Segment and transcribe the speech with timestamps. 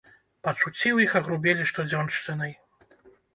[0.45, 2.57] Пачуцці ў іх агрубелі штодзёншчынай.